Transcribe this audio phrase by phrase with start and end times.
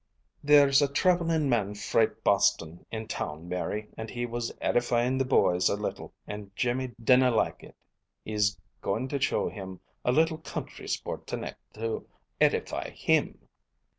[0.43, 5.69] "There's a traveling man frae Boston in town, Mary, and he was edifying the boys
[5.69, 7.75] a little, and Jimmy dinna like it.
[8.25, 12.07] He's going to show him a little country sport to nicht to
[12.39, 13.47] edify him."